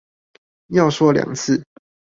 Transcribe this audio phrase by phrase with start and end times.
[0.69, 1.63] 要說兩次